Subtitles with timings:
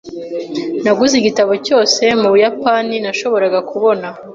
[0.83, 4.07] Naguze igitabo cyose mubuyapani nashoboraga kubona.